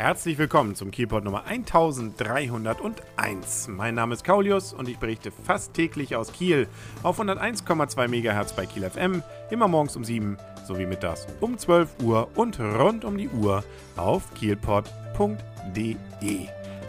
Herzlich 0.00 0.38
willkommen 0.38 0.76
zum 0.76 0.92
Kielpot 0.92 1.24
Nummer 1.24 1.46
1301. 1.46 3.66
Mein 3.66 3.96
Name 3.96 4.14
ist 4.14 4.22
Kaulius 4.22 4.72
und 4.72 4.88
ich 4.88 4.98
berichte 4.98 5.32
fast 5.32 5.74
täglich 5.74 6.14
aus 6.14 6.32
Kiel 6.32 6.68
auf 7.02 7.20
101,2 7.20 8.06
MHz 8.06 8.52
bei 8.52 8.64
Kiel 8.64 8.88
FM, 8.88 9.24
immer 9.50 9.66
morgens 9.66 9.96
um 9.96 10.04
7 10.04 10.36
sowie 10.64 10.86
mittags 10.86 11.26
um 11.40 11.58
12 11.58 11.96
Uhr 12.04 12.28
und 12.36 12.60
rund 12.60 13.04
um 13.04 13.18
die 13.18 13.28
Uhr 13.28 13.64
auf 13.96 14.32
kielpot.de. 14.34 14.86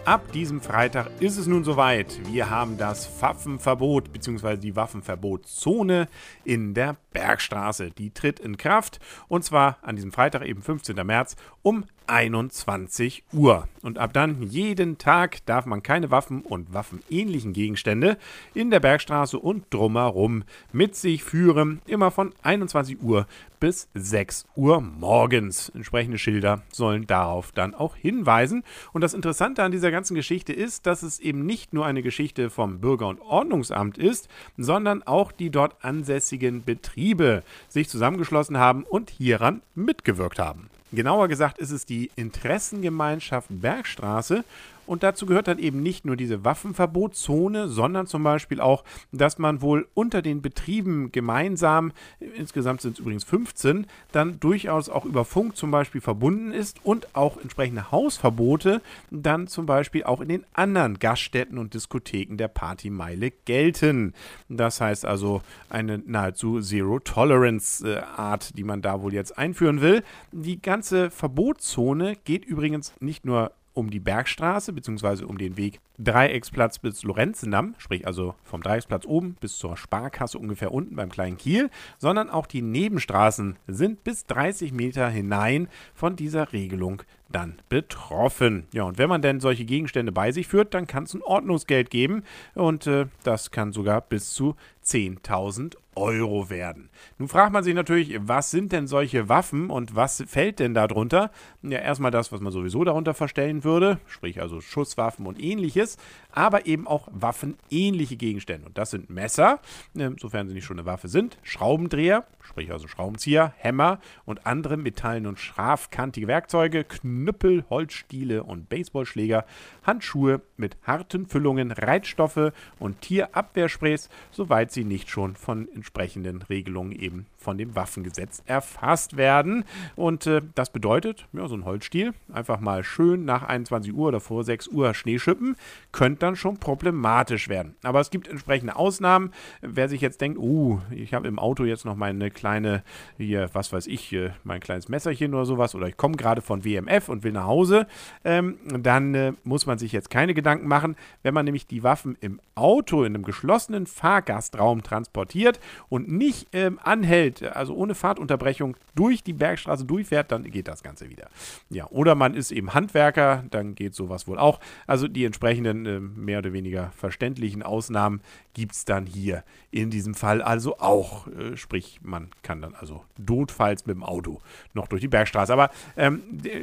Ab 0.05 0.31
diesem 0.31 0.61
Freitag 0.61 1.09
ist 1.19 1.37
es 1.37 1.47
nun 1.47 1.63
soweit. 1.63 2.19
Wir 2.31 2.51
haben 2.51 2.77
das 2.77 3.09
Waffenverbot 3.21 4.13
bzw. 4.13 4.57
die 4.57 4.75
Waffenverbotszone 4.75 6.07
in 6.43 6.75
der 6.75 6.95
Bergstraße. 7.11 7.89
Die 7.89 8.11
tritt 8.11 8.39
in 8.39 8.57
Kraft 8.57 8.99
und 9.27 9.43
zwar 9.43 9.79
an 9.81 9.95
diesem 9.95 10.11
Freitag, 10.11 10.45
eben 10.45 10.61
15. 10.61 10.95
März, 11.05 11.35
um 11.63 11.85
21 12.09 13.23
Uhr. 13.31 13.67
Und 13.81 13.97
ab 13.97 14.13
dann 14.13 14.41
jeden 14.41 14.97
Tag 14.97 15.45
darf 15.45 15.65
man 15.65 15.83
keine 15.83 16.11
Waffen 16.11 16.41
und 16.41 16.73
waffenähnlichen 16.73 17.53
Gegenstände 17.53 18.17
in 18.53 18.71
der 18.71 18.79
Bergstraße 18.79 19.39
und 19.39 19.65
drumherum 19.69 20.43
mit 20.73 20.95
sich 20.95 21.23
führen. 21.23 21.81
Immer 21.85 22.11
von 22.11 22.33
21 22.41 23.01
Uhr 23.01 23.27
bis 23.59 23.89
6 23.93 24.45
Uhr 24.55 24.81
morgens. 24.81 25.69
Entsprechende 25.69 26.17
Schilder 26.17 26.63
sollen 26.71 27.07
darauf 27.07 27.51
dann 27.51 27.75
auch 27.75 27.95
hinweisen. 27.95 28.63
Und 28.93 29.01
das 29.01 29.13
Interessante 29.13 29.63
an 29.63 29.71
dieser 29.71 29.91
ganzen 29.91 30.15
Geschichte 30.15 30.53
ist, 30.53 30.85
dass 30.85 31.03
es 31.03 31.19
eben 31.19 31.45
nicht 31.45 31.73
nur 31.73 31.85
eine 31.85 32.01
Geschichte 32.01 32.49
vom 32.49 32.79
Bürger- 32.79 33.07
und 33.07 33.21
Ordnungsamt 33.21 33.97
ist, 33.97 34.29
sondern 34.57 35.03
auch 35.03 35.31
die 35.31 35.49
dort 35.49 35.83
ansässigen 35.83 36.63
Betriebe 36.63 37.43
sich 37.67 37.89
zusammengeschlossen 37.89 38.57
haben 38.57 38.83
und 38.83 39.09
hieran 39.09 39.61
mitgewirkt 39.75 40.39
haben. 40.39 40.69
Genauer 40.91 41.27
gesagt 41.27 41.59
ist 41.59 41.71
es 41.71 41.85
die 41.85 42.09
Interessengemeinschaft 42.15 43.47
Bergstraße 43.49 44.43
und 44.89 45.03
dazu 45.03 45.27
gehört 45.27 45.47
dann 45.47 45.59
eben 45.59 45.83
nicht 45.83 46.03
nur 46.03 46.15
diese 46.15 46.43
Waffenverbotszone, 46.43 47.67
sondern 47.67 48.07
zum 48.07 48.23
Beispiel 48.23 48.59
auch, 48.59 48.83
dass 49.11 49.37
man 49.37 49.61
wohl 49.61 49.87
unter 49.93 50.23
den 50.23 50.41
Betrieben 50.41 51.11
gemeinsam, 51.11 51.91
insgesamt 52.19 52.81
sind 52.81 52.93
es 52.93 52.99
übrigens 52.99 53.23
15, 53.23 53.85
dann 54.11 54.39
durchaus 54.39 54.89
auch 54.89 55.05
über 55.05 55.25
Funk 55.25 55.55
zum 55.55 55.69
Beispiel 55.69 56.01
verbunden 56.01 56.51
ist 56.51 56.83
und 56.83 57.15
auch 57.15 57.39
entsprechende 57.39 57.91
Hausverbote 57.91 58.81
dann 59.11 59.45
zum 59.45 59.67
Beispiel 59.67 60.05
auch 60.05 60.21
in 60.21 60.29
den 60.29 60.43
anderen 60.53 60.97
Gaststätten 60.97 61.59
und 61.59 61.75
Diskotheken 61.75 62.37
der 62.37 62.47
Partymeile 62.47 63.29
gelten. 63.45 64.15
Das 64.47 64.81
heißt 64.81 65.05
also 65.05 65.43
eine 65.69 65.99
nahezu 65.99 66.61
Zero-Tolerance-Art, 66.61 68.57
die 68.57 68.63
man 68.63 68.81
da 68.81 69.03
wohl 69.03 69.13
jetzt 69.13 69.37
einführen 69.37 69.81
will. 69.81 70.03
Die 70.31 70.59
ganze 70.59 71.11
Verbotszone 71.11 72.15
geht 72.25 72.43
übrigens 72.43 72.93
nicht 72.99 73.23
nur 73.23 73.51
um 73.79 73.89
die 73.89 73.99
Bergstraße 73.99 74.73
bzw. 74.73 75.23
um 75.23 75.37
den 75.37 75.57
Weg 75.57 75.79
Dreiecksplatz 75.97 76.79
bis 76.79 77.03
Lorenzendamm, 77.03 77.75
sprich 77.77 78.05
also 78.05 78.35
vom 78.43 78.61
Dreiecksplatz 78.61 79.05
oben 79.05 79.35
bis 79.39 79.57
zur 79.57 79.77
Sparkasse 79.77 80.37
ungefähr 80.37 80.71
unten 80.71 80.95
beim 80.95 81.09
kleinen 81.09 81.37
Kiel, 81.37 81.69
sondern 81.97 82.29
auch 82.29 82.45
die 82.45 82.61
Nebenstraßen 82.61 83.57
sind 83.67 84.03
bis 84.03 84.25
30 84.25 84.73
Meter 84.73 85.09
hinein 85.09 85.69
von 85.93 86.15
dieser 86.15 86.51
Regelung 86.53 87.03
dann 87.31 87.61
betroffen. 87.69 88.67
Ja, 88.73 88.83
und 88.83 88.97
wenn 88.97 89.09
man 89.09 89.21
denn 89.21 89.39
solche 89.39 89.65
Gegenstände 89.65 90.11
bei 90.11 90.31
sich 90.31 90.47
führt, 90.47 90.73
dann 90.73 90.87
kann 90.87 91.03
es 91.03 91.13
ein 91.13 91.21
Ordnungsgeld 91.21 91.89
geben 91.89 92.23
und 92.55 92.87
äh, 92.87 93.05
das 93.23 93.51
kann 93.51 93.71
sogar 93.71 94.01
bis 94.01 94.31
zu 94.31 94.55
10.000 94.85 95.75
Euro 95.95 96.49
werden. 96.49 96.89
Nun 97.17 97.27
fragt 97.27 97.51
man 97.51 97.63
sich 97.63 97.75
natürlich, 97.75 98.17
was 98.21 98.51
sind 98.51 98.71
denn 98.71 98.87
solche 98.87 99.27
Waffen 99.27 99.69
und 99.69 99.95
was 99.95 100.23
fällt 100.27 100.59
denn 100.59 100.73
darunter? 100.73 101.29
Ja, 101.61 101.79
erstmal 101.79 102.11
das, 102.11 102.31
was 102.31 102.39
man 102.39 102.53
sowieso 102.53 102.83
darunter 102.83 103.13
verstellen 103.13 103.63
würde, 103.63 103.99
sprich 104.07 104.41
also 104.41 104.61
Schusswaffen 104.61 105.27
und 105.27 105.41
ähnliches, 105.41 105.97
aber 106.31 106.65
eben 106.65 106.87
auch 106.87 107.07
waffenähnliche 107.11 108.15
Gegenstände. 108.15 108.67
Und 108.67 108.77
das 108.77 108.91
sind 108.91 109.09
Messer, 109.09 109.59
äh, 109.95 110.09
sofern 110.19 110.47
sie 110.47 110.53
nicht 110.53 110.65
schon 110.65 110.79
eine 110.79 110.85
Waffe 110.85 111.09
sind, 111.09 111.37
Schraubendreher, 111.43 112.25
sprich 112.41 112.71
also 112.71 112.87
Schraubenzieher, 112.87 113.53
Hämmer 113.57 113.99
und 114.25 114.45
andere 114.47 114.77
metallen- 114.77 115.27
und 115.27 115.39
scharfkantige 115.39 116.27
Werkzeuge, 116.27 116.85
Knüppel, 117.19 117.65
Holzstiele 117.69 118.43
und 118.43 118.69
Baseballschläger, 118.69 119.45
Handschuhe 119.83 120.41
mit 120.55 120.77
harten 120.83 121.25
Füllungen, 121.25 121.71
Reitstoffe 121.71 122.53
und 122.79 123.01
Tierabwehrsprays, 123.01 124.09
soweit 124.31 124.71
sie 124.71 124.85
nicht 124.85 125.09
schon 125.09 125.35
von 125.35 125.67
entsprechenden 125.73 126.41
Regelungen 126.43 126.93
eben 126.93 127.25
von 127.37 127.57
dem 127.57 127.75
Waffengesetz 127.75 128.43
erfasst 128.45 129.17
werden. 129.17 129.63
Und 129.95 130.27
äh, 130.27 130.41
das 130.55 130.71
bedeutet, 130.71 131.27
ja, 131.33 131.47
so 131.47 131.55
ein 131.55 131.65
Holzstiel, 131.65 132.13
einfach 132.31 132.59
mal 132.59 132.83
schön 132.83 133.25
nach 133.25 133.43
21 133.43 133.93
Uhr 133.93 134.09
oder 134.09 134.19
vor 134.19 134.43
6 134.43 134.67
Uhr 134.69 134.93
Schnee 134.93 135.19
schippen, 135.19 135.55
könnte 135.91 136.19
dann 136.19 136.35
schon 136.35 136.57
problematisch 136.57 137.49
werden. 137.49 137.75
Aber 137.83 137.99
es 137.99 138.11
gibt 138.11 138.27
entsprechende 138.27 138.75
Ausnahmen. 138.75 139.31
Wer 139.61 139.89
sich 139.89 140.01
jetzt 140.01 140.21
denkt, 140.21 140.37
uh, 140.37 140.79
ich 140.91 141.13
habe 141.13 141.27
im 141.27 141.39
Auto 141.39 141.63
jetzt 141.63 141.85
noch 141.85 141.95
meine 141.95 142.31
kleine, 142.31 142.83
hier, 143.17 143.49
was 143.53 143.71
weiß 143.73 143.87
ich, 143.87 144.15
mein 144.43 144.59
kleines 144.59 144.89
Messerchen 144.89 145.33
oder 145.33 145.45
sowas, 145.45 145.75
oder 145.75 145.87
ich 145.87 145.97
komme 145.97 146.15
gerade 146.15 146.41
von 146.41 146.63
WMF 146.63 147.08
und 147.09 147.23
will 147.23 147.31
nach 147.31 147.45
Hause, 147.45 147.87
ähm, 148.23 148.57
dann 148.67 149.15
äh, 149.15 149.33
muss 149.43 149.65
man 149.65 149.77
sich 149.77 149.91
jetzt 149.91 150.09
keine 150.09 150.33
Gedanken 150.33 150.67
machen. 150.67 150.95
Wenn 151.23 151.33
man 151.33 151.45
nämlich 151.45 151.67
die 151.67 151.83
Waffen 151.83 152.17
im 152.21 152.39
Auto 152.55 153.03
in 153.03 153.15
einem 153.15 153.23
geschlossenen 153.23 153.85
Fahrgastraum 153.85 154.83
transportiert 154.83 155.59
und 155.89 156.09
nicht 156.09 156.47
ähm, 156.53 156.79
anhält, 156.83 157.43
also 157.43 157.73
ohne 157.75 157.95
Fahrtunterbrechung 157.95 158.75
durch 158.95 159.23
die 159.23 159.33
Bergstraße 159.33 159.85
durchfährt, 159.85 160.31
dann 160.31 160.43
geht 160.43 160.67
das 160.67 160.83
Ganze 160.83 161.09
wieder. 161.09 161.29
Ja, 161.69 161.87
oder 161.87 162.15
man 162.15 162.33
ist 162.33 162.51
eben 162.51 162.73
Handwerker, 162.73 163.43
dann 163.49 163.75
geht 163.75 163.95
sowas 163.95 164.27
wohl 164.27 164.37
auch. 164.37 164.59
Also 164.87 165.07
die 165.07 165.25
entsprechenden 165.25 165.85
äh, 165.85 165.99
mehr 165.99 166.39
oder 166.39 166.53
weniger 166.53 166.91
verständlichen 166.95 167.63
Ausnahmen 167.63 168.21
gibt 168.53 168.73
es 168.73 168.85
dann 168.85 169.05
hier 169.05 169.43
in 169.71 169.89
diesem 169.89 170.15
Fall 170.15 170.41
also 170.41 170.79
auch. 170.79 171.27
Äh, 171.27 171.55
sprich, 171.55 171.99
man 172.03 172.29
kann 172.43 172.61
dann 172.61 172.75
also 172.75 173.03
notfalls 173.17 173.85
mit 173.85 173.95
dem 173.95 174.03
Auto 174.03 174.41
noch 174.73 174.87
durch 174.87 175.01
die 175.01 175.07
Bergstraße. 175.07 175.53
Aber 175.53 175.69
ähm, 175.95 176.21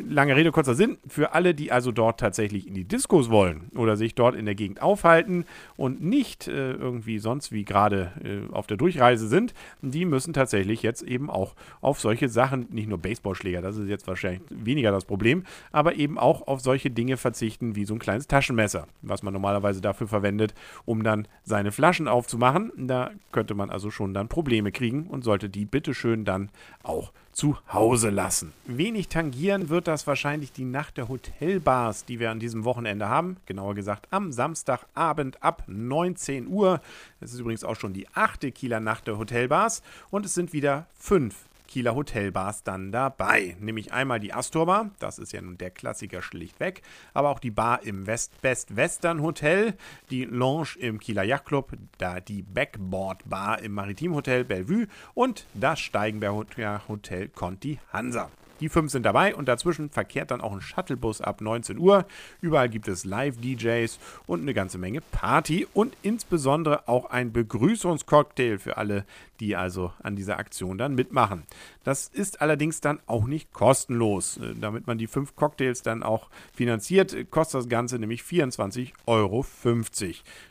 lange 0.09 0.36
Rede, 0.37 0.53
kurzer 0.53 0.75
Sinn, 0.75 0.99
für 1.07 1.33
alle, 1.33 1.55
die 1.55 1.73
also 1.73 1.93
dort 1.93 2.21
tatsächlich 2.21 2.67
in 2.67 2.75
die 2.75 2.85
Diskos 2.85 3.31
wollen 3.31 3.71
oder 3.75 3.97
sich 3.97 4.15
dort 4.15 4.35
in 4.35 4.45
der 4.45 4.55
Gegend 4.55 4.83
aufhalten 4.83 5.45
und 5.77 6.03
nicht 6.03 6.49
äh, 6.49 6.73
irgendwie 6.73 7.19
sonst 7.19 7.53
wie 7.53 7.65
gerade 7.65 8.13
äh, 8.23 8.53
auf 8.53 8.67
der 8.67 8.77
Durchreise 8.77 9.29
sind, 9.29 9.55
die 9.83 10.05
müssen 10.05 10.33
tatsächlich 10.33 10.83
jetzt 10.83 11.03
eben 11.03 11.31
auch 11.31 11.55
auf 11.81 12.01
solche 12.01 12.29
Sachen, 12.29 12.67
nicht 12.71 12.89
nur 12.89 12.99
Baseballschläger, 12.99 13.63
das 13.63 13.77
ist 13.77 13.89
jetzt 13.89 14.07
wahrscheinlich 14.07 14.43
weniger 14.51 14.91
das 14.91 15.05
Problem, 15.05 15.45
aber 15.73 15.97
eben 15.97 16.19
auch 16.19 16.47
auf 16.47 16.61
solche 16.61 16.91
Dinge 16.91 17.17
verzichten 17.17 17.77
wie 17.77 17.85
so 17.85 17.95
ein 17.95 17.99
kleines 17.99 18.27
Taschenmesser, 18.27 18.87
was 19.03 19.23
man 19.23 19.33
normalerweise 19.33 19.81
dafür 19.81 20.09
verwendet, 20.09 20.55
um 20.85 21.03
dann 21.03 21.29
seine 21.45 21.73
Flaschen 21.73 22.09
aufzumachen. 22.09 22.73
Da 22.77 23.11
könnte 23.33 23.55
man 23.55 23.71
also 23.71 23.91
schon 23.91 24.15
dann 24.15 24.29
Probleme 24.29 24.73
kriegen 24.73 25.07
und 25.07 25.25
sollte 25.25 25.49
die 25.49 25.65
bitteschön 25.65 26.25
dann 26.25 26.51
auch 26.83 27.13
zu 27.37 27.59
Hause 27.71 28.09
lassen. 28.09 28.55
Wenig 28.65 29.09
tangieren 29.09 29.69
wird 29.69 29.89
das 29.89 30.07
wahrscheinlich 30.07 30.53
die 30.53 30.65
Nacht 30.65 30.97
der 30.97 31.09
Hotelbars, 31.09 32.07
die 32.07 32.19
wir 32.19 32.31
an 32.31 32.41
diesem 32.41 32.65
Wochenende 32.65 33.11
haben. 33.11 33.37
Genauer 33.45 33.75
gesagt 33.75 34.09
am 34.11 34.33
Samstagabend 34.33 35.43
ab 35.43 35.63
19 35.67 36.49
Uhr. 36.49 36.81
Es 37.21 37.35
ist 37.35 37.41
übrigens 37.41 37.63
auch 37.63 37.77
schon 37.77 37.93
die 37.93 38.09
achte 38.15 38.51
Kieler 38.53 38.81
Nacht 38.81 39.07
der 39.07 39.19
Hotelbars 39.19 39.83
und 40.11 40.25
es 40.25 40.33
sind 40.33 40.55
wieder 40.55 40.87
fünf 40.99 41.37
Kieler 41.67 41.95
Hotelbars 41.95 42.63
dann 42.63 42.93
dabei. 42.93 43.57
Nämlich 43.61 43.93
einmal 43.93 44.21
die 44.21 44.33
Astor 44.33 44.67
Bar, 44.67 44.91
das 44.99 45.19
ist 45.19 45.33
ja 45.33 45.41
nun 45.41 45.59
der 45.59 45.71
Klassiker 45.71 46.23
schlichtweg, 46.23 46.83
aber 47.15 47.31
auch 47.31 47.39
die 47.39 47.51
Bar 47.51 47.83
im 47.83 48.07
West 48.07 48.41
Best 48.43 48.77
Western 48.77 49.23
Hotel, 49.23 49.75
die 50.11 50.25
Lounge 50.25 50.77
im 50.79 50.99
Kieler 50.99 51.23
Yachtclub, 51.23 51.73
da 51.99 52.21
die 52.21 52.43
Backboard 52.43 53.29
Bar 53.29 53.61
im 53.63 53.73
Maritim 53.73 54.15
Hotel 54.15 54.45
Bellevue 54.45 54.87
und 55.15 55.47
das 55.55 55.81
Steigenberg 55.81 56.57
Hotel 56.89 57.29
Conti 57.29 57.79
Hansa. 57.93 58.31
Die 58.61 58.69
fünf 58.69 58.91
sind 58.91 59.05
dabei 59.05 59.35
und 59.35 59.49
dazwischen 59.49 59.91
verkehrt 59.91 60.31
dann 60.31 60.41
auch 60.41 60.53
ein 60.53 60.61
Shuttlebus 60.61 61.21
ab 61.21 61.41
19 61.41 61.79
Uhr. 61.79 62.07
Überall 62.41 62.69
gibt 62.69 62.89
es 62.89 63.05
Live-DJs 63.05 63.99
und 64.27 64.41
eine 64.43 64.55
ganze 64.55 64.79
Menge 64.79 65.01
Party 65.01 65.67
und 65.75 65.97
insbesondere 66.03 66.89
auch 66.89 67.11
ein 67.11 67.33
Begrüßungscocktail 67.33 68.59
für 68.59 68.77
alle, 68.77 69.05
die 69.41 69.57
also 69.57 69.93
an 70.03 70.17
dieser 70.17 70.39
Aktion 70.39 70.79
dann 70.79 70.95
mitmachen. 70.95 71.43
Das 71.85 72.09
ist 72.09 72.41
allerdings 72.41 72.81
dann 72.81 73.01
auch 73.07 73.27
nicht 73.27 73.53
kostenlos. 73.53 74.39
Äh, 74.39 74.55
damit 74.59 74.87
man 74.87 74.99
die 74.99 75.07
fünf 75.07 75.37
Cocktails 75.37 75.83
dann 75.83 76.03
auch 76.03 76.29
finanziert, 76.55 77.15
kostet 77.31 77.61
das 77.61 77.69
Ganze 77.69 77.99
nämlich 77.99 78.23
24,50 78.23 78.93
Euro. 79.07 79.45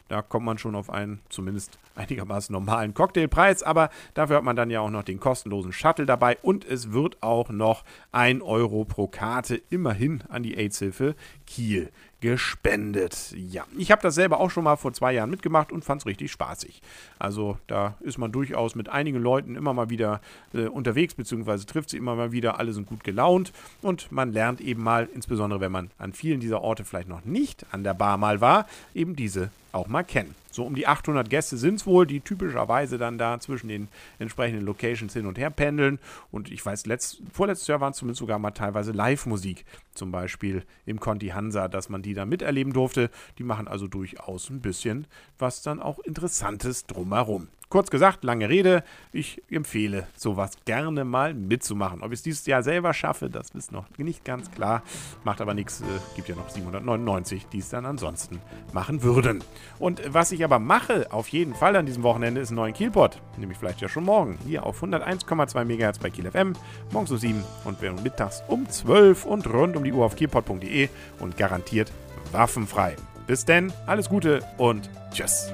Da 0.08 0.22
kommt 0.22 0.46
man 0.46 0.58
schon 0.58 0.76
auf 0.76 0.90
einen 0.90 1.20
zumindest 1.30 1.80
einigermaßen 1.96 2.54
normalen 2.54 2.94
Cocktailpreis, 2.94 3.64
aber 3.64 3.90
dafür 4.14 4.38
hat 4.38 4.44
man 4.44 4.56
dann 4.56 4.70
ja 4.70 4.82
auch 4.82 4.90
noch 4.90 5.04
den 5.04 5.20
kostenlosen 5.20 5.72
Shuttle 5.72 6.06
dabei 6.06 6.38
und 6.42 6.64
es 6.64 6.92
wird 6.92 7.24
auch 7.24 7.50
noch 7.50 7.84
1 8.12 8.44
Euro 8.44 8.86
pro 8.86 9.08
Karte 9.08 9.62
immerhin 9.70 10.24
an 10.30 10.44
die 10.44 10.58
AIDS-Hilfe 10.58 11.16
Kiel 11.48 11.92
gespendet. 12.26 13.36
Ja, 13.38 13.66
ich 13.78 13.92
habe 13.92 14.02
das 14.02 14.16
selber 14.16 14.40
auch 14.40 14.50
schon 14.50 14.64
mal 14.64 14.78
vor 14.78 14.94
zwei 14.94 15.14
Jahren 15.14 15.30
mitgemacht 15.30 15.72
und 15.72 15.86
fand 15.86 16.02
es 16.02 16.08
richtig 16.08 16.32
spaßig. 16.32 16.82
Also 17.20 17.60
da 17.68 17.94
ist 18.00 18.18
man 18.18 18.32
durchaus 18.32 18.74
mit 18.74 18.90
einigen 18.90 19.20
Leuten 19.20 19.56
immer 19.56 19.76
mal 19.76 19.92
wieder 19.92 20.22
äh, 20.52 20.66
unterwegs, 20.66 21.14
beziehungsweise 21.14 21.68
trifft 21.68 21.92
sie 21.92 21.98
immer 21.98 22.16
mal 22.16 22.32
wieder. 22.32 22.58
Alle 22.58 22.74
sind 22.74 22.88
gut 22.88 23.04
gelaunt 23.04 23.54
und 23.84 24.12
man 24.12 24.34
lernt 24.34 24.60
eben 24.60 24.82
mal, 24.82 25.08
insbesondere 25.14 25.62
wenn 25.62 25.72
man 25.72 25.92
an 26.00 26.14
vielen 26.14 26.40
dieser 26.40 26.62
Orte 26.62 26.84
vielleicht 26.84 27.10
noch 27.10 27.24
nicht 27.26 27.64
an 27.72 27.84
der 27.84 27.94
Bar 27.94 28.18
mal 28.18 28.42
war, 28.42 28.66
eben 28.96 29.16
diese 29.16 29.52
auch 29.72 29.88
mal 29.88 30.04
kennen. 30.04 30.34
So 30.56 30.64
um 30.64 30.74
die 30.74 30.88
800 30.88 31.30
Gäste 31.30 31.58
sind 31.58 31.76
es 31.76 31.86
wohl, 31.86 32.08
die 32.08 32.22
typischerweise 32.22 32.98
dann 32.98 33.18
da 33.18 33.38
zwischen 33.42 33.68
den 33.68 33.90
entsprechenden 34.20 34.66
Locations 34.66 35.12
hin 35.12 35.26
und 35.26 35.38
her 35.38 35.50
pendeln. 35.50 36.00
Und 36.32 36.50
ich 36.50 36.66
weiß, 36.66 36.86
letzt, 36.86 37.22
vorletztes 37.34 37.68
Jahr 37.68 37.82
waren 37.82 37.92
es 37.92 37.98
zumindest 37.98 38.20
sogar 38.20 38.40
mal 38.40 38.52
teilweise 38.52 38.94
Live-Musik, 38.94 39.66
zum 39.94 40.14
Beispiel 40.14 40.64
im 40.86 41.02
Conti 41.02 41.28
Hansa, 41.28 41.68
dass 41.68 41.90
man 41.90 42.04
die 42.04 42.14
da 42.14 42.26
miterleben 42.26 42.72
durfte. 42.72 43.10
Die 43.38 43.44
machen 43.44 43.68
also 43.68 43.90
durchaus 43.90 44.50
ein 44.50 44.62
bisschen 44.62 45.08
was 45.38 45.62
dann 45.62 45.82
auch 45.82 46.00
Interessantes 46.00 46.86
drumherum. 46.86 47.50
Kurz 47.76 47.92
gesagt, 47.92 48.24
lange 48.24 48.48
Rede. 48.48 48.86
Ich 49.12 49.44
empfehle 49.52 50.08
sowas 50.16 50.52
gerne 50.64 51.04
mal 51.04 51.34
mitzumachen. 51.34 52.04
Ob 52.04 52.14
ich 52.14 52.20
es 52.20 52.24
dieses 52.24 52.46
Jahr 52.46 52.64
selber 52.64 52.94
schaffe, 52.94 53.30
das 53.30 53.50
ist 53.50 53.74
noch 53.74 53.84
nicht 53.98 54.24
ganz 54.24 54.50
klar. 54.50 54.82
Macht 55.26 55.42
aber 55.42 55.54
nichts. 55.54 55.82
Äh, 55.82 55.84
gibt 56.16 56.30
ja 56.30 56.36
noch 56.36 56.48
799, 56.48 57.48
die 57.48 57.58
es 57.58 57.68
dann 57.68 57.86
ansonsten 57.86 58.40
machen 58.72 59.04
würden. 59.04 59.44
Und 59.78 60.02
was 60.08 60.32
ich 60.32 60.46
aber 60.46 60.58
mache, 60.58 61.12
auf 61.12 61.28
jeden 61.28 61.54
Fall 61.54 61.76
an 61.76 61.86
diesem 61.86 62.04
Wochenende, 62.04 62.40
ist 62.40 62.52
ein 62.52 62.56
neuer 62.56 62.72
Kielpot. 62.72 63.22
Nämlich 63.36 63.58
vielleicht 63.58 63.82
ja 63.82 63.90
schon 63.90 64.06
morgen. 64.06 64.40
Hier 64.48 64.66
auf 64.66 64.82
101,2 64.82 65.66
MHz 65.66 66.00
bei 66.00 66.10
Kiel 66.10 66.32
FM. 66.32 66.54
Morgens 66.94 67.12
um 67.12 67.18
7 67.18 67.44
und 67.66 67.82
mittags 68.04 68.42
um 68.48 68.70
12 68.70 69.26
und 69.26 69.52
rund 69.52 69.76
um 69.76 69.84
die 69.84 69.92
Uhr 69.92 70.06
auf 70.06 70.16
kielpot.de 70.16 70.88
und 71.20 71.36
garantiert 71.36 71.92
waffenfrei. 72.32 72.96
Bis 73.28 73.44
denn, 73.44 73.74
alles 73.86 74.08
Gute 74.08 74.40
und 74.58 74.90
tschüss. 75.12 75.52